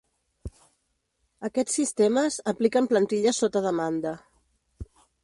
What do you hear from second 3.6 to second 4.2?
demanda.